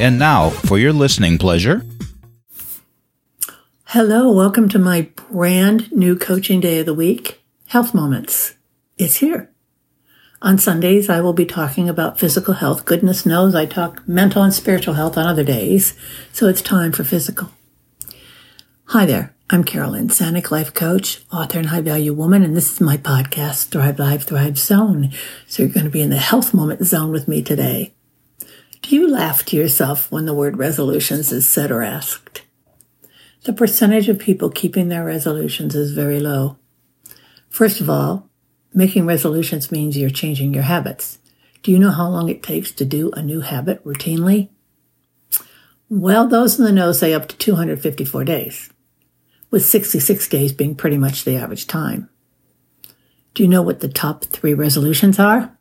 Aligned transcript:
And 0.00 0.16
now, 0.16 0.50
for 0.50 0.78
your 0.78 0.92
listening 0.92 1.38
pleasure. 1.38 1.84
Hello, 3.86 4.30
welcome 4.30 4.68
to 4.68 4.78
my 4.78 5.08
brand 5.28 5.90
new 5.90 6.16
coaching 6.16 6.60
day 6.60 6.78
of 6.78 6.86
the 6.86 6.94
week, 6.94 7.42
Health 7.66 7.94
Moments. 7.94 8.54
It's 8.96 9.16
here. 9.16 9.50
On 10.40 10.56
Sundays, 10.56 11.10
I 11.10 11.20
will 11.20 11.32
be 11.32 11.44
talking 11.44 11.88
about 11.88 12.20
physical 12.20 12.54
health. 12.54 12.84
Goodness 12.84 13.26
knows 13.26 13.56
I 13.56 13.66
talk 13.66 14.06
mental 14.06 14.44
and 14.44 14.54
spiritual 14.54 14.94
health 14.94 15.18
on 15.18 15.26
other 15.26 15.42
days, 15.42 15.94
so 16.32 16.46
it's 16.46 16.62
time 16.62 16.92
for 16.92 17.02
physical. 17.02 17.50
Hi 18.84 19.04
there. 19.04 19.34
I'm 19.50 19.64
Carolyn 19.64 20.10
Sanic, 20.10 20.52
life 20.52 20.74
coach, 20.74 21.24
author, 21.32 21.58
and 21.58 21.70
high 21.70 21.80
value 21.80 22.12
woman, 22.12 22.44
and 22.44 22.56
this 22.56 22.70
is 22.70 22.80
my 22.80 22.98
podcast, 22.98 23.70
Thrive 23.70 23.98
Live, 23.98 24.22
Thrive 24.22 24.58
Zone. 24.58 25.10
So 25.48 25.64
you're 25.64 25.72
going 25.72 25.86
to 25.86 25.90
be 25.90 26.02
in 26.02 26.10
the 26.10 26.18
health 26.18 26.54
moment 26.54 26.86
zone 26.86 27.10
with 27.10 27.26
me 27.26 27.42
today. 27.42 27.94
Do 28.88 28.94
you 28.94 29.06
laugh 29.06 29.44
to 29.44 29.56
yourself 29.56 30.10
when 30.10 30.24
the 30.24 30.32
word 30.32 30.56
resolutions 30.56 31.30
is 31.30 31.46
said 31.46 31.70
or 31.70 31.82
asked? 31.82 32.40
The 33.44 33.52
percentage 33.52 34.08
of 34.08 34.18
people 34.18 34.48
keeping 34.48 34.88
their 34.88 35.04
resolutions 35.04 35.74
is 35.74 35.92
very 35.92 36.18
low. 36.20 36.56
First 37.50 37.82
of 37.82 37.90
all, 37.90 38.30
making 38.72 39.04
resolutions 39.04 39.70
means 39.70 39.98
you're 39.98 40.08
changing 40.08 40.54
your 40.54 40.62
habits. 40.62 41.18
Do 41.62 41.70
you 41.70 41.78
know 41.78 41.90
how 41.90 42.08
long 42.08 42.30
it 42.30 42.42
takes 42.42 42.72
to 42.72 42.86
do 42.86 43.10
a 43.10 43.20
new 43.20 43.42
habit 43.42 43.84
routinely? 43.84 44.48
Well, 45.90 46.26
those 46.26 46.58
in 46.58 46.64
the 46.64 46.72
know 46.72 46.92
say 46.92 47.12
up 47.12 47.28
to 47.28 47.36
254 47.36 48.24
days, 48.24 48.70
with 49.50 49.66
66 49.66 50.26
days 50.28 50.52
being 50.52 50.74
pretty 50.74 50.96
much 50.96 51.24
the 51.24 51.36
average 51.36 51.66
time. 51.66 52.08
Do 53.34 53.42
you 53.42 53.50
know 53.50 53.60
what 53.60 53.80
the 53.80 53.88
top 53.90 54.24
three 54.24 54.54
resolutions 54.54 55.18
are? 55.18 55.58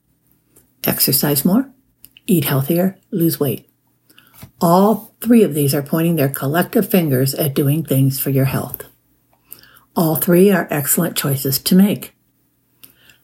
Exercise 0.85 1.43
more, 1.43 1.69
eat 2.27 2.45
healthier, 2.45 2.99
lose 3.11 3.39
weight. 3.39 3.69
All 4.61 5.15
three 5.21 5.43
of 5.43 5.53
these 5.53 5.73
are 5.73 5.81
pointing 5.81 6.15
their 6.15 6.29
collective 6.29 6.89
fingers 6.89 7.33
at 7.33 7.53
doing 7.53 7.83
things 7.83 8.19
for 8.19 8.29
your 8.29 8.45
health. 8.45 8.85
All 9.95 10.15
three 10.15 10.51
are 10.51 10.67
excellent 10.69 11.17
choices 11.17 11.59
to 11.59 11.75
make. 11.75 12.15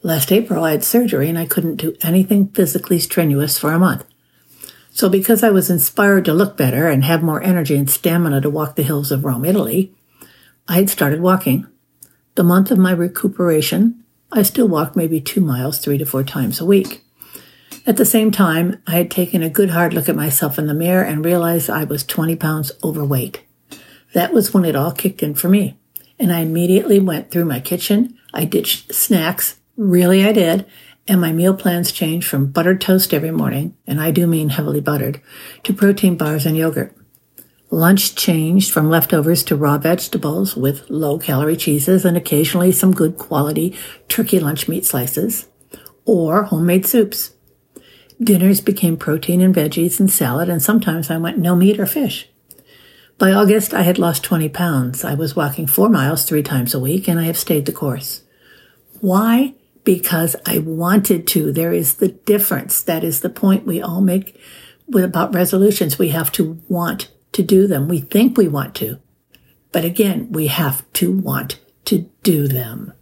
Last 0.01 0.31
April, 0.31 0.63
I 0.63 0.71
had 0.71 0.83
surgery 0.83 1.29
and 1.29 1.37
I 1.37 1.45
couldn't 1.45 1.77
do 1.77 1.95
anything 2.01 2.49
physically 2.49 2.99
strenuous 2.99 3.57
for 3.57 3.71
a 3.71 3.79
month. 3.79 4.05
So 4.91 5.09
because 5.09 5.43
I 5.43 5.49
was 5.49 5.69
inspired 5.69 6.25
to 6.25 6.33
look 6.33 6.57
better 6.57 6.87
and 6.87 7.03
have 7.03 7.23
more 7.23 7.41
energy 7.41 7.75
and 7.75 7.89
stamina 7.89 8.41
to 8.41 8.49
walk 8.49 8.75
the 8.75 8.83
hills 8.83 9.11
of 9.11 9.25
Rome, 9.25 9.45
Italy, 9.45 9.93
I 10.67 10.75
had 10.75 10.89
started 10.89 11.21
walking. 11.21 11.67
The 12.35 12.43
month 12.43 12.69
of 12.69 12.77
my 12.77 12.91
recuperation, 12.91 14.03
I 14.31 14.43
still 14.43 14.67
walked 14.67 14.95
maybe 14.95 15.21
two 15.21 15.41
miles 15.41 15.79
three 15.79 15.97
to 15.97 16.05
four 16.05 16.23
times 16.23 16.59
a 16.59 16.65
week. 16.65 17.03
At 17.85 17.97
the 17.97 18.05
same 18.05 18.31
time, 18.31 18.81
I 18.87 18.91
had 18.91 19.11
taken 19.11 19.43
a 19.43 19.49
good 19.49 19.71
hard 19.71 19.93
look 19.93 20.07
at 20.07 20.15
myself 20.15 20.57
in 20.57 20.67
the 20.67 20.73
mirror 20.73 21.03
and 21.03 21.25
realized 21.25 21.69
I 21.69 21.83
was 21.83 22.05
20 22.05 22.37
pounds 22.37 22.71
overweight. 22.81 23.43
That 24.13 24.31
was 24.31 24.53
when 24.53 24.63
it 24.63 24.75
all 24.75 24.91
kicked 24.91 25.21
in 25.21 25.35
for 25.35 25.49
me. 25.49 25.77
And 26.17 26.31
I 26.31 26.39
immediately 26.39 26.99
went 26.99 27.29
through 27.29 27.45
my 27.45 27.59
kitchen. 27.59 28.17
I 28.33 28.45
ditched 28.45 28.93
snacks. 28.93 29.59
Really, 29.75 30.25
I 30.25 30.31
did. 30.31 30.65
And 31.09 31.19
my 31.19 31.33
meal 31.33 31.53
plans 31.53 31.91
changed 31.91 32.29
from 32.29 32.51
buttered 32.51 32.79
toast 32.79 33.13
every 33.13 33.31
morning, 33.31 33.75
and 33.85 33.99
I 33.99 34.11
do 34.11 34.25
mean 34.27 34.49
heavily 34.49 34.79
buttered, 34.79 35.19
to 35.63 35.73
protein 35.73 36.15
bars 36.15 36.45
and 36.45 36.55
yogurt. 36.55 36.95
Lunch 37.69 38.15
changed 38.15 38.71
from 38.71 38.89
leftovers 38.89 39.43
to 39.43 39.57
raw 39.57 39.77
vegetables 39.77 40.55
with 40.55 40.89
low 40.89 41.19
calorie 41.19 41.57
cheeses 41.57 42.05
and 42.05 42.15
occasionally 42.15 42.71
some 42.71 42.93
good 42.93 43.17
quality 43.17 43.75
turkey 44.07 44.39
lunch 44.39 44.69
meat 44.69 44.85
slices 44.85 45.47
or 46.05 46.43
homemade 46.43 46.85
soups. 46.85 47.31
Dinners 48.23 48.61
became 48.61 48.97
protein 48.97 49.41
and 49.41 49.53
veggies 49.53 49.99
and 49.99 50.09
salad, 50.09 50.49
and 50.49 50.61
sometimes 50.61 51.09
I 51.09 51.17
went 51.17 51.37
no 51.37 51.55
meat 51.55 51.79
or 51.79 51.85
fish. 51.85 52.29
By 53.17 53.31
August, 53.31 53.73
I 53.73 53.81
had 53.81 53.99
lost 53.99 54.23
20 54.23 54.49
pounds. 54.49 55.03
I 55.03 55.13
was 55.13 55.35
walking 55.35 55.67
four 55.67 55.89
miles 55.89 56.23
three 56.23 56.43
times 56.43 56.73
a 56.73 56.79
week, 56.79 57.07
and 57.07 57.19
I 57.19 57.23
have 57.23 57.37
stayed 57.37 57.65
the 57.65 57.71
course. 57.71 58.23
Why? 59.01 59.53
Because 59.83 60.35
I 60.45 60.59
wanted 60.59 61.27
to. 61.27 61.51
There 61.51 61.73
is 61.73 61.95
the 61.95 62.09
difference. 62.09 62.81
That 62.81 63.03
is 63.03 63.21
the 63.21 63.29
point 63.29 63.65
we 63.65 63.81
all 63.81 64.01
make 64.01 64.39
about 64.93 65.33
resolutions. 65.33 65.99
We 65.99 66.09
have 66.09 66.31
to 66.33 66.61
want 66.67 67.11
to 67.33 67.43
do 67.43 67.67
them. 67.67 67.87
We 67.87 67.99
think 67.99 68.37
we 68.37 68.47
want 68.47 68.75
to. 68.75 68.99
But 69.71 69.85
again, 69.85 70.31
we 70.31 70.47
have 70.47 70.91
to 70.93 71.11
want 71.11 71.59
to 71.85 72.09
do 72.23 72.47
them. 72.47 72.93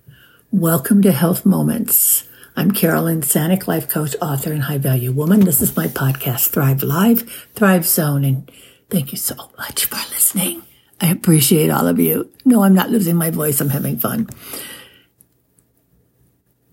Welcome 0.52 1.02
to 1.04 1.12
Health 1.12 1.46
Moments. 1.46 2.28
I'm 2.56 2.72
Carolyn 2.72 3.22
Sanic, 3.22 3.68
life 3.68 3.88
coach, 3.88 4.16
author, 4.22 4.52
and 4.52 4.64
high 4.64 4.78
value 4.78 5.12
woman. 5.12 5.40
This 5.40 5.62
is 5.62 5.76
my 5.76 5.88
podcast, 5.88 6.50
Thrive 6.50 6.84
Live, 6.84 7.48
Thrive 7.56 7.86
Zone, 7.86 8.26
and 8.26 8.52
thank 8.90 9.14
you 9.14 9.18
so 9.18 9.36
much 9.58 9.86
for 9.86 9.96
listening. 10.12 10.62
I 11.00 11.08
appreciate 11.08 11.70
all 11.70 11.88
of 11.88 11.98
you. 11.98 12.30
No, 12.44 12.64
I'm 12.64 12.74
not 12.74 12.90
losing 12.90 13.16
my 13.16 13.30
voice. 13.30 13.62
I'm 13.62 13.70
having 13.70 13.98
fun. 13.98 14.30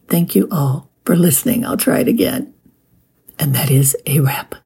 Thank 0.09 0.35
you 0.35 0.49
all 0.51 0.91
for 1.05 1.15
listening. 1.15 1.65
I'll 1.65 1.77
try 1.77 2.01
it 2.01 2.09
again. 2.09 2.53
And 3.39 3.55
that 3.55 3.71
is 3.71 3.97
a 4.05 4.19
wrap. 4.21 4.57